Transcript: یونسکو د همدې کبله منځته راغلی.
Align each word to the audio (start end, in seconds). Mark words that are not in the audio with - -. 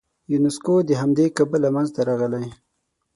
یونسکو 0.31 0.75
د 0.89 0.91
همدې 1.01 1.27
کبله 1.37 1.67
منځته 1.75 2.01
راغلی. 2.09 2.47